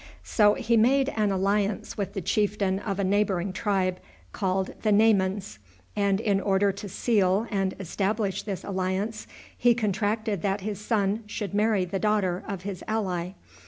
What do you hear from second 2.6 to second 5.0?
of a neighboring tribe, called the